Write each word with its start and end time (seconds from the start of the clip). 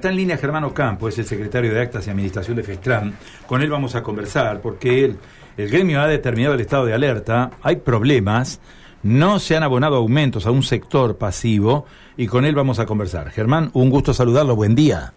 Está 0.00 0.10
en 0.10 0.16
línea 0.16 0.36
Germán 0.36 0.62
Ocampo, 0.62 1.08
es 1.08 1.18
el 1.18 1.24
secretario 1.24 1.74
de 1.74 1.80
Actas 1.80 2.06
y 2.06 2.10
Administración 2.10 2.56
de 2.56 2.62
FESTRAN. 2.62 3.18
Con 3.48 3.62
él 3.62 3.68
vamos 3.68 3.96
a 3.96 4.02
conversar 4.04 4.60
porque 4.60 5.04
el, 5.04 5.18
el 5.56 5.68
gremio 5.68 6.00
ha 6.00 6.06
determinado 6.06 6.54
el 6.54 6.60
estado 6.60 6.86
de 6.86 6.94
alerta, 6.94 7.50
hay 7.62 7.74
problemas, 7.74 8.60
no 9.02 9.40
se 9.40 9.56
han 9.56 9.64
abonado 9.64 9.96
aumentos 9.96 10.46
a 10.46 10.52
un 10.52 10.62
sector 10.62 11.16
pasivo 11.16 11.84
y 12.16 12.28
con 12.28 12.44
él 12.44 12.54
vamos 12.54 12.78
a 12.78 12.86
conversar. 12.86 13.30
Germán, 13.30 13.70
un 13.72 13.90
gusto 13.90 14.14
saludarlo, 14.14 14.54
buen 14.54 14.76
día. 14.76 15.12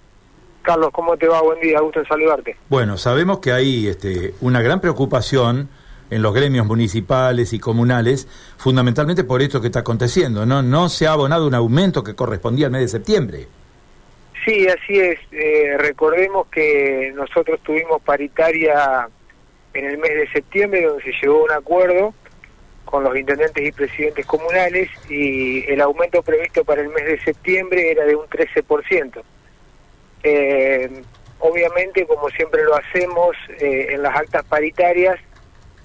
Carlos, 0.63 0.89
¿cómo 0.91 1.15
te 1.15 1.27
va? 1.27 1.43
Buen 1.43 1.61
día, 1.61 1.79
gusto 1.79 1.99
en 1.99 2.07
saludarte. 2.07 2.57
Bueno, 2.67 2.97
sabemos 2.97 3.37
que 3.37 3.51
hay 3.51 3.85
este, 3.85 4.33
una 4.41 4.63
gran 4.63 4.81
preocupación 4.81 5.69
en 6.09 6.23
los 6.23 6.33
gremios 6.33 6.65
municipales 6.65 7.53
y 7.53 7.59
comunales, 7.59 8.27
fundamentalmente 8.57 9.25
por 9.25 9.43
esto 9.43 9.61
que 9.61 9.67
está 9.67 9.81
aconteciendo, 9.81 10.47
¿no? 10.47 10.63
No 10.63 10.89
se 10.89 11.05
ha 11.05 11.11
abonado 11.11 11.45
un 11.45 11.53
aumento 11.53 12.03
que 12.03 12.15
correspondía 12.15 12.65
al 12.65 12.71
mes 12.71 12.81
de 12.81 12.87
septiembre. 12.87 13.47
Sí, 14.45 14.67
así 14.67 14.99
es. 14.99 15.19
Eh, 15.31 15.75
recordemos 15.77 16.47
que 16.47 17.11
nosotros 17.15 17.59
tuvimos 17.61 18.01
paritaria 18.01 19.07
en 19.73 19.85
el 19.85 19.97
mes 19.97 20.15
de 20.15 20.31
septiembre, 20.31 20.83
donde 20.83 21.03
se 21.03 21.11
llegó 21.21 21.41
a 21.41 21.43
un 21.43 21.51
acuerdo 21.51 22.13
con 22.85 23.03
los 23.03 23.15
intendentes 23.15 23.65
y 23.65 23.71
presidentes 23.71 24.25
comunales 24.25 24.89
y 25.09 25.63
el 25.71 25.79
aumento 25.81 26.21
previsto 26.23 26.65
para 26.65 26.81
el 26.81 26.89
mes 26.89 27.05
de 27.05 27.19
septiembre 27.21 27.91
era 27.91 28.05
de 28.05 28.15
un 28.15 28.25
13%. 28.25 29.21
Eh, 30.23 30.89
obviamente, 31.39 32.05
como 32.05 32.29
siempre 32.29 32.63
lo 32.63 32.75
hacemos 32.75 33.35
eh, 33.59 33.87
en 33.91 34.01
las 34.01 34.15
actas 34.15 34.43
paritarias, 34.45 35.19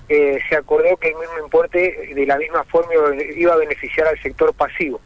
eh, 0.08 0.38
se 0.48 0.56
acordó 0.56 0.96
que 0.96 1.08
el 1.08 1.16
mismo 1.16 1.38
importe 1.44 2.12
de 2.14 2.26
la 2.26 2.38
misma 2.38 2.64
forma 2.64 2.92
iba 3.36 3.54
a 3.54 3.56
beneficiar 3.56 4.08
al 4.08 4.20
sector 4.22 4.52
pasivo. 4.54 5.00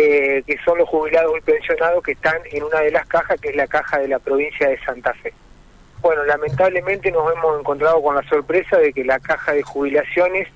Eh, 0.00 0.44
que 0.46 0.56
son 0.64 0.78
los 0.78 0.88
jubilados 0.88 1.36
y 1.36 1.40
pensionados 1.40 2.04
que 2.04 2.12
están 2.12 2.38
en 2.52 2.62
una 2.62 2.78
de 2.82 2.92
las 2.92 3.04
cajas, 3.08 3.40
que 3.40 3.48
es 3.48 3.56
la 3.56 3.66
caja 3.66 3.98
de 3.98 4.06
la 4.06 4.20
provincia 4.20 4.68
de 4.68 4.78
Santa 4.84 5.12
Fe. 5.14 5.34
Bueno, 6.00 6.22
lamentablemente 6.22 7.10
nos 7.10 7.32
hemos 7.32 7.58
encontrado 7.58 8.00
con 8.00 8.14
la 8.14 8.22
sorpresa 8.28 8.78
de 8.78 8.92
que 8.92 9.02
la 9.02 9.18
caja 9.18 9.54
de 9.54 9.64
jubilaciones 9.64 10.46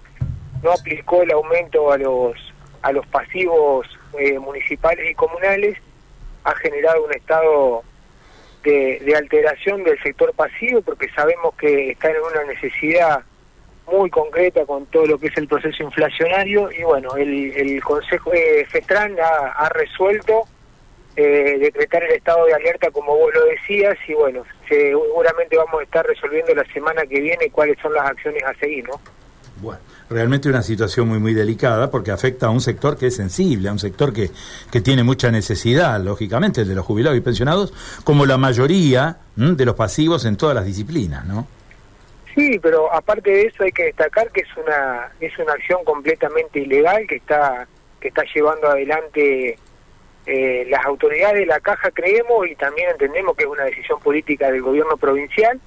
no 0.63 0.71
aplicó 0.71 1.25
el 1.25 1.33
aumento 1.33 1.91
a 1.91 1.99
los 1.99 2.37
a 2.83 2.93
los 2.93 3.05
pasivos 3.09 3.89
eh, 4.17 4.39
municipales 4.39 5.11
y 5.11 5.15
comunales, 5.17 5.77
ha 6.45 6.55
generado 6.55 7.05
un 7.05 7.13
estado 7.13 7.83
de, 8.63 9.01
de 9.05 9.17
alteración 9.17 9.83
del 9.83 10.01
sector 10.05 10.33
pasivo 10.35 10.83
porque 10.83 11.09
sabemos 11.17 11.57
que 11.57 11.91
están 11.91 12.13
en 12.13 12.23
una 12.23 12.45
necesidad 12.45 13.25
muy 13.91 14.11
concreta 14.11 14.65
con 14.65 14.87
todo 14.87 15.07
lo 15.07 15.19
que 15.19 15.29
es 15.29 15.37
el 15.37 15.49
proceso 15.49 15.83
inflacionario 15.83 16.71
y 16.71 16.83
bueno, 16.83 17.17
el, 17.17 17.53
el 17.57 17.83
Consejo 17.83 18.31
de 18.31 18.67
FETRAN 18.71 19.17
ha, 19.21 19.53
ha 19.53 19.69
resuelto 19.71 20.45
eh, 21.15 21.59
decretar 21.61 22.03
el 22.05 22.13
estado 22.13 22.47
de 22.47 22.55
alerta 22.55 22.91
como 22.91 23.15
vos 23.17 23.31
lo 23.35 23.45
decías 23.45 23.99
y 24.09 24.15
bueno, 24.15 24.45
seguramente 24.67 25.57
vamos 25.57 25.81
a 25.81 25.85
estar 25.85 26.07
resolviendo 26.07 26.55
la 26.55 26.65
semana 26.73 27.03
que 27.05 27.21
viene 27.21 27.51
cuáles 27.51 27.79
son 27.83 27.93
las 27.93 28.09
acciones 28.09 28.43
a 28.45 28.55
seguir, 28.55 28.89
¿no? 28.89 28.99
Bueno, 29.61 29.81
realmente 30.09 30.49
una 30.49 30.63
situación 30.63 31.09
muy 31.09 31.19
muy 31.19 31.35
delicada 31.35 31.91
porque 31.91 32.11
afecta 32.11 32.47
a 32.47 32.51
un 32.51 32.63
sector 32.63 32.97
que 32.97 33.09
es 33.09 33.17
sensible, 33.17 33.69
a 33.69 33.73
un 33.73 33.79
sector 33.79 34.13
que, 34.13 34.31
que 34.71 34.81
tiene 34.81 35.03
mucha 35.03 35.31
necesidad, 35.31 36.01
lógicamente, 36.01 36.63
el 36.63 36.69
de 36.69 36.75
los 36.75 36.87
jubilados 36.87 37.19
y 37.19 37.21
pensionados, 37.21 37.75
como 38.05 38.25
la 38.25 38.39
mayoría 38.39 39.19
de 39.37 39.65
los 39.67 39.75
pasivos 39.75 40.25
en 40.25 40.37
todas 40.37 40.55
las 40.55 40.65
disciplinas, 40.65 41.27
¿no? 41.27 41.47
Sí, 42.35 42.59
pero 42.61 42.93
aparte 42.93 43.31
de 43.31 43.43
eso 43.43 43.63
hay 43.63 43.73
que 43.73 43.85
destacar 43.85 44.31
que 44.31 44.41
es 44.41 44.57
una 44.57 45.13
es 45.21 45.39
una 45.39 45.53
acción 45.53 45.85
completamente 45.85 46.61
ilegal 46.61 47.07
que 47.07 47.17
está 47.17 47.69
que 48.01 48.09
está 48.09 48.25
llevando 48.35 48.69
adelante 48.69 49.59
eh, 50.25 50.67
las 50.69 50.85
autoridades 50.87 51.41
de 51.41 51.47
la 51.47 51.61
caja 51.61 51.91
creemos 51.91 52.47
y 52.49 52.55
también 52.55 52.91
entendemos 52.91 53.37
que 53.37 53.45
es 53.45 53.51
una 53.51 53.65
decisión 53.65 54.01
política 54.01 54.51
del 54.51 54.63
gobierno 54.63 54.97
provincial 54.97 55.61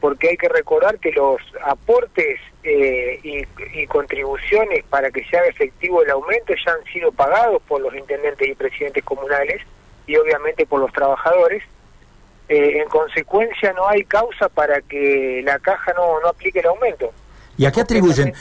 porque 0.00 0.30
hay 0.30 0.36
que 0.38 0.48
recordar 0.48 0.98
que 0.98 1.12
los 1.12 1.42
aportes 1.62 2.40
eh, 2.62 3.20
y, 3.22 3.44
y, 3.74 3.86
contribuciones 3.86 4.84
para 4.84 5.10
que 5.10 5.24
se 5.24 5.36
haga 5.36 5.48
efectivo 5.48 6.02
el 6.02 6.10
aumento 6.10 6.54
ya 6.54 6.72
han 6.72 6.84
sido 6.92 7.12
pagados 7.12 7.60
por 7.68 7.82
los 7.82 7.94
intendentes 7.94 8.48
y 8.48 8.54
presidentes 8.54 9.04
comunales 9.04 9.60
y 10.06 10.16
obviamente 10.16 10.64
por 10.64 10.80
los 10.80 10.92
trabajadores 10.92 11.62
eh, 12.50 12.82
en 12.82 12.88
consecuencia 12.88 13.72
no 13.74 13.88
hay 13.88 14.02
causa 14.02 14.48
para 14.48 14.80
que 14.80 15.40
la 15.44 15.60
caja 15.60 15.92
no, 15.96 16.20
no 16.20 16.30
aplique 16.30 16.58
el 16.58 16.66
aumento. 16.66 17.12
¿Y 17.56 17.64
a 17.64 17.70
qué 17.70 17.80
atribuyen? 17.80 18.34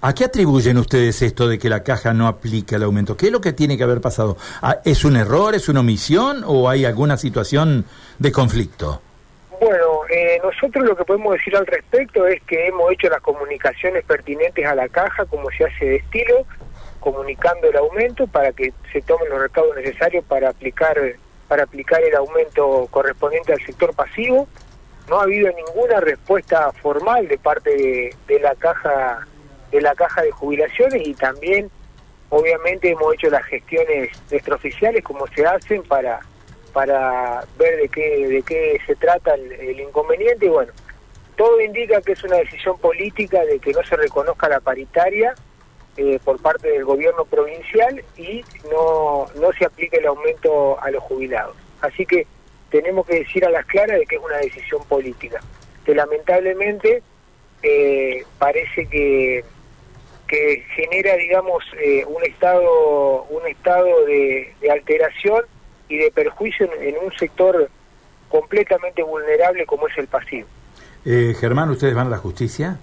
A, 0.00 0.08
a, 0.08 0.14
qué 0.14 0.24
atribuyen 0.24 0.78
ustedes 0.78 1.20
esto 1.20 1.46
de 1.46 1.58
que 1.58 1.68
la 1.68 1.82
caja 1.82 2.14
no 2.14 2.26
aplique 2.26 2.76
el 2.76 2.82
aumento? 2.82 3.18
¿Qué 3.18 3.26
es 3.26 3.32
lo 3.32 3.42
que 3.42 3.52
tiene 3.52 3.76
que 3.76 3.82
haber 3.82 4.00
pasado? 4.00 4.38
Ah, 4.62 4.78
¿Es 4.86 5.04
un 5.04 5.16
error, 5.16 5.54
es 5.54 5.68
una 5.68 5.80
omisión 5.80 6.44
o 6.46 6.70
hay 6.70 6.86
alguna 6.86 7.18
situación 7.18 7.84
de 8.18 8.32
conflicto? 8.32 9.02
Bueno, 9.60 10.00
eh, 10.08 10.40
nosotros 10.42 10.82
lo 10.86 10.96
que 10.96 11.04
podemos 11.04 11.34
decir 11.34 11.54
al 11.54 11.66
respecto 11.66 12.26
es 12.26 12.40
que 12.44 12.68
hemos 12.68 12.90
hecho 12.90 13.10
las 13.10 13.20
comunicaciones 13.20 14.02
pertinentes 14.04 14.64
a 14.64 14.74
la 14.74 14.88
caja 14.88 15.26
como 15.26 15.50
se 15.50 15.66
hace 15.66 15.84
de 15.84 15.96
estilo, 15.96 16.46
comunicando 17.00 17.68
el 17.68 17.76
aumento 17.76 18.26
para 18.26 18.50
que 18.52 18.72
se 18.90 19.02
tomen 19.02 19.28
los 19.28 19.40
recaudos 19.40 19.76
necesarios 19.76 20.24
para 20.24 20.48
aplicar 20.48 20.96
para 21.50 21.64
aplicar 21.64 22.00
el 22.04 22.14
aumento 22.14 22.86
correspondiente 22.92 23.52
al 23.52 23.58
sector 23.66 23.92
pasivo. 23.92 24.46
No 25.08 25.18
ha 25.18 25.24
habido 25.24 25.50
ninguna 25.52 25.98
respuesta 25.98 26.70
formal 26.74 27.26
de 27.26 27.38
parte 27.38 28.14
de, 28.28 28.38
la 28.38 28.54
caja 28.54 29.26
de 29.72 29.80
la 29.80 29.96
caja 29.96 30.22
de 30.22 30.30
jubilaciones 30.30 31.04
y 31.04 31.12
también 31.12 31.68
obviamente 32.28 32.92
hemos 32.92 33.14
hecho 33.14 33.30
las 33.30 33.44
gestiones 33.46 34.10
extraoficiales 34.30 35.02
como 35.02 35.26
se 35.26 35.44
hacen 35.44 35.82
para 35.82 36.20
para 36.72 37.44
ver 37.58 37.80
de 37.80 37.88
qué 37.88 38.28
de 38.28 38.42
qué 38.42 38.78
se 38.86 38.94
trata 38.94 39.34
el, 39.34 39.50
el 39.50 39.80
inconveniente 39.80 40.46
y 40.46 40.50
bueno 40.50 40.72
todo 41.36 41.60
indica 41.60 42.00
que 42.00 42.12
es 42.12 42.22
una 42.22 42.36
decisión 42.36 42.78
política 42.78 43.44
de 43.44 43.58
que 43.58 43.72
no 43.72 43.82
se 43.82 43.96
reconozca 43.96 44.48
la 44.48 44.60
paritaria 44.60 45.34
eh, 46.00 46.18
por 46.24 46.40
parte 46.40 46.70
del 46.70 46.86
gobierno 46.86 47.26
provincial 47.26 48.02
y 48.16 48.42
no, 48.72 49.26
no 49.38 49.52
se 49.52 49.66
aplique 49.66 49.98
el 49.98 50.06
aumento 50.06 50.80
a 50.80 50.90
los 50.90 51.02
jubilados. 51.02 51.54
Así 51.82 52.06
que 52.06 52.26
tenemos 52.70 53.06
que 53.06 53.16
decir 53.16 53.44
a 53.44 53.50
las 53.50 53.66
claras 53.66 53.98
de 53.98 54.06
que 54.06 54.16
es 54.16 54.22
una 54.22 54.38
decisión 54.38 54.82
política, 54.88 55.42
que 55.84 55.94
lamentablemente 55.94 57.02
eh, 57.62 58.24
parece 58.38 58.86
que, 58.86 59.44
que 60.26 60.64
genera, 60.74 61.16
digamos, 61.16 61.64
eh, 61.78 62.06
un 62.06 62.24
estado, 62.24 63.24
un 63.24 63.46
estado 63.46 64.06
de, 64.06 64.54
de, 64.58 64.70
alteración 64.70 65.42
y 65.90 65.98
de 65.98 66.10
perjuicio 66.12 66.64
en, 66.72 66.94
en, 66.94 67.04
un 67.04 67.12
sector 67.12 67.68
completamente 68.30 69.02
vulnerable 69.02 69.66
como 69.66 69.86
es 69.86 69.98
el 69.98 70.06
pasivo. 70.06 70.48
Eh, 71.04 71.34
Germán, 71.38 71.68
¿ustedes 71.68 71.94
van 71.94 72.06
a 72.06 72.10
la 72.10 72.16
justicia? 72.16 72.78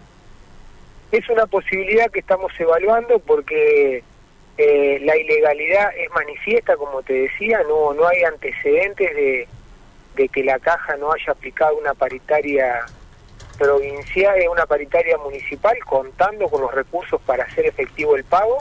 Es 1.12 1.30
una 1.30 1.46
posibilidad 1.46 2.12
que 2.12 2.20
estamos 2.20 2.52
evaluando 2.60 3.20
porque 3.20 4.04
eh, 4.58 5.00
la 5.04 5.16
ilegalidad 5.16 5.92
es 5.96 6.10
manifiesta, 6.12 6.76
como 6.76 7.02
te 7.04 7.14
decía, 7.14 7.62
no, 7.68 7.94
no 7.94 8.08
hay 8.08 8.24
antecedentes 8.24 9.16
de, 9.16 9.48
que 10.30 10.44
la 10.44 10.58
caja 10.58 10.98
no 10.98 11.12
haya 11.12 11.32
aplicado 11.32 11.78
una 11.78 11.94
paritaria 11.94 12.86
provincial, 13.58 14.36
una 14.52 14.66
paritaria 14.66 15.18
municipal, 15.18 15.78
contando 15.86 16.50
con 16.50 16.62
los 16.62 16.74
recursos 16.74 17.22
para 17.22 17.44
hacer 17.44 17.68
efectivo 17.68 18.16
el 18.16 18.24
pago. 18.24 18.58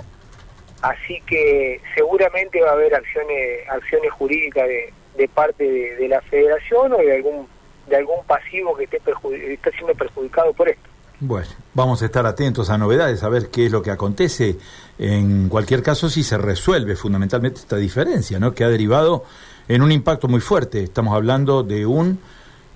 Así 0.83 1.23
que 1.27 1.81
seguramente 1.95 2.61
va 2.61 2.71
a 2.71 2.75
haber 2.75 2.95
acciones, 2.95 3.67
acciones 3.69 4.13
jurídicas 4.13 4.69
de, 4.69 4.93
de 5.17 5.29
parte 5.29 5.65
de, 5.65 5.97
de, 5.97 6.09
la 6.09 6.21
federación 6.21 6.93
o 6.93 6.99
de 6.99 7.17
algún, 7.17 7.49
de 7.87 7.97
algún 7.97 8.23
pasivo 8.27 8.77
que 8.77 8.85
esté, 8.85 8.99
esté 8.99 9.73
siendo 9.73 9.95
perjudicado 9.95 10.53
por 10.53 10.69
esto. 10.69 10.96
Bueno, 11.19 11.49
vamos 11.73 12.03
a 12.03 12.07
estar 12.07 12.27
atentos 12.27 12.69
a 12.69 12.77
novedades, 12.77 13.23
a 13.23 13.31
ver 13.31 13.49
qué 13.49 13.67
es 13.67 13.73
lo 13.73 13.83
que 13.83 13.91
acontece. 13.91 14.57
En 14.99 15.49
cualquier 15.49 15.83
caso, 15.83 16.11
si 16.11 16.23
se 16.23 16.37
resuelve 16.37 16.95
fundamentalmente 16.95 17.61
esta 17.61 17.77
diferencia, 17.77 18.39
¿no? 18.39 18.55
Que 18.55 18.65
ha 18.65 18.69
derivado 18.69 19.25
en 19.67 19.81
un 19.81 19.93
impacto 19.93 20.29
muy 20.29 20.41
fuerte. 20.41 20.83
Estamos 20.83 21.15
hablando 21.15 21.63
de 21.63 21.87
un 21.87 22.21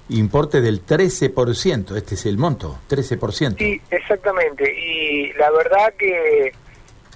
importe 0.08 0.62
del 0.62 0.86
13%. 0.86 1.94
Este 1.96 2.14
es 2.14 2.24
el 2.24 2.38
monto, 2.38 2.78
13%. 2.88 3.58
Sí, 3.58 3.80
exactamente. 3.90 4.74
Y 4.74 5.34
la 5.34 5.50
verdad 5.50 5.92
que 5.98 6.52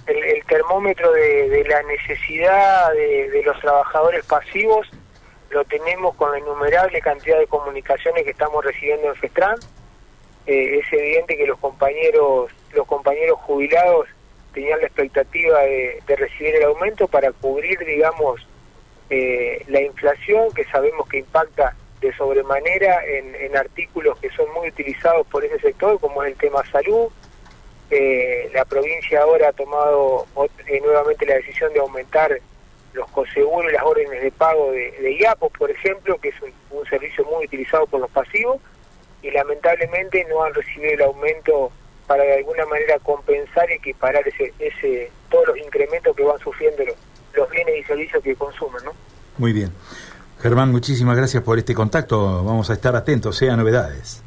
el, 0.05 0.45
termómetro 0.47 1.11
de, 1.11 1.49
de, 1.49 1.63
la 1.63 1.81
necesidad 1.83 2.93
de, 2.93 3.31
de 3.31 3.43
los 3.43 3.59
trabajadores 3.61 4.23
pasivos 4.25 4.87
lo 5.49 5.65
tenemos 5.65 6.15
con 6.17 6.31
la 6.31 6.37
innumerable 6.37 7.01
cantidad 7.01 7.39
de 7.39 7.47
comunicaciones 7.47 8.23
que 8.23 8.29
estamos 8.29 8.63
recibiendo 8.63 9.07
en 9.07 9.15
FESTRAN 9.15 9.55
eh, 10.47 10.79
es 10.79 10.93
evidente 10.93 11.37
que 11.37 11.47
los 11.47 11.59
compañeros 11.59 12.51
los 12.73 12.87
compañeros 12.87 13.39
jubilados 13.39 14.07
tenían 14.53 14.79
la 14.79 14.87
expectativa 14.87 15.59
de, 15.61 16.01
recibir 16.07 16.55
el 16.55 16.63
aumento 16.63 17.07
para 17.07 17.31
cubrir 17.31 17.79
digamos 17.79 18.45
eh, 19.09 19.63
la 19.67 19.81
inflación 19.81 20.51
que 20.53 20.65
sabemos 20.65 21.07
que 21.07 21.19
impacta 21.19 21.75
de 22.01 22.15
sobremanera 22.15 23.03
en, 23.05 23.55
artículos 23.55 24.19
que 24.19 24.29
son 24.31 24.51
muy 24.53 24.67
utilizados 24.67 25.25
por 25.27 25.43
ese 25.45 25.59
sector 25.59 25.99
como 25.99 26.23
es 26.23 26.31
el 26.31 26.37
tema 26.37 26.63
salud. 26.71 27.09
Eh, 27.89 28.49
la 28.53 28.65
provincia 28.65 29.21
ahora 29.21 29.49
ha 29.49 29.53
tomado 29.53 30.25
eh, 30.67 30.81
nuevamente 30.83 31.25
la 31.25 31.35
decisión 31.35 31.71
de 31.71 31.79
aumentar 31.79 32.37
los 32.93 33.09
coseguros 33.11 33.71
y 33.71 33.73
las 33.73 33.83
órdenes 33.83 34.21
de 34.21 34.31
pago 34.31 34.71
de, 34.71 34.91
de 34.91 35.13
IAPOS, 35.19 35.51
por 35.57 35.71
ejemplo, 35.71 36.17
que 36.17 36.29
es 36.29 36.35
un, 36.41 36.85
servicio 36.89 37.23
muy 37.25 37.45
utilizado 37.45 37.87
por 37.87 37.99
los 37.99 38.11
pasivos, 38.11 38.61
y 39.25 39.31
lamentablemente 39.31 40.23
no 40.29 40.43
han 40.43 40.53
recibido 40.53 40.93
el 40.93 41.01
aumento 41.01 41.71
para 42.05 42.23
de 42.23 42.35
alguna 42.35 42.65
manera 42.65 42.99
compensar 42.99 43.69
y 43.71 43.73
equiparar 43.73 44.27
ese, 44.27 44.53
ese, 44.59 45.11
todos 45.31 45.47
los 45.47 45.57
incrementos 45.57 46.15
que 46.15 46.23
van 46.23 46.37
sufriendo 46.39 46.85
los, 46.85 46.95
los 47.33 47.49
bienes 47.49 47.75
y 47.79 47.83
servicios 47.83 48.23
que 48.23 48.35
consumen. 48.35 48.85
¿no? 48.85 48.91
Muy 49.39 49.51
bien. 49.51 49.71
Germán, 50.41 50.71
muchísimas 50.71 51.17
gracias 51.17 51.41
por 51.41 51.57
este 51.57 51.73
contacto. 51.73 52.43
Vamos 52.43 52.69
a 52.69 52.73
estar 52.73 52.95
atentos 52.95 53.35
sea 53.35 53.55
novedades. 53.55 54.21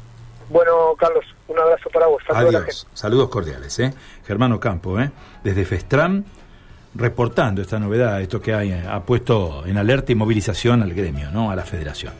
Bueno, 0.49 0.93
Carlos, 0.97 1.23
un 1.47 1.57
abrazo 1.57 1.89
para 1.89 2.07
vos. 2.07 2.21
Adiós. 2.27 2.85
Saludos 2.93 3.29
cordiales. 3.29 3.79
¿eh? 3.79 3.93
Germán 4.25 4.51
Ocampo, 4.51 4.99
¿eh? 4.99 5.11
desde 5.43 5.63
Festram 5.63 6.25
reportando 6.95 7.61
esta 7.61 7.79
novedad, 7.79 8.21
esto 8.21 8.41
que 8.41 8.53
hay, 8.53 8.71
ha 8.71 8.99
puesto 9.01 9.63
en 9.65 9.77
alerta 9.77 10.11
y 10.11 10.15
movilización 10.15 10.81
al 10.81 10.93
gremio, 10.93 11.31
¿no? 11.31 11.51
a 11.51 11.55
la 11.55 11.63
federación. 11.63 12.13